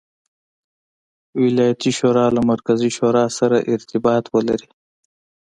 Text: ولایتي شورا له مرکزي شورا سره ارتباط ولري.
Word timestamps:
ولایتي 1.41 1.91
شورا 1.97 2.25
له 2.35 2.41
مرکزي 2.51 2.89
شورا 2.97 3.25
سره 3.37 3.57
ارتباط 3.73 4.23
ولري. 4.35 4.69